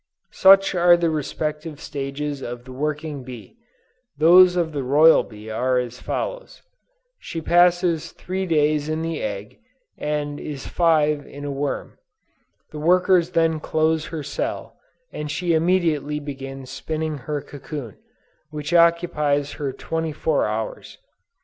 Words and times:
"Such 0.33 0.73
are 0.73 0.97
the 0.97 1.11
respective 1.11 1.79
stages 1.79 2.41
of 2.41 2.65
the 2.65 2.71
working 2.71 3.21
bee: 3.23 3.57
those 4.17 4.55
of 4.55 4.71
the 4.71 4.81
royal 4.81 5.21
bee 5.21 5.47
are 5.51 5.77
as 5.77 6.01
follows: 6.01 6.63
she 7.19 7.39
passes 7.39 8.11
three 8.11 8.47
days 8.47 8.89
in 8.89 9.03
the 9.03 9.21
egg 9.21 9.59
and 9.99 10.39
is 10.39 10.65
five 10.65 11.27
a 11.27 11.41
worm; 11.45 11.99
the 12.71 12.79
workers 12.79 13.29
then 13.29 13.59
close 13.59 14.07
her 14.07 14.23
cell, 14.23 14.75
and 15.13 15.29
she 15.29 15.53
immediately 15.53 16.19
begins 16.19 16.71
spinning 16.71 17.19
her 17.29 17.39
cocoon, 17.39 17.95
which 18.49 18.73
occupies 18.73 19.51
her 19.51 19.71
twenty 19.71 20.11
four 20.13 20.47
hours. 20.47 20.97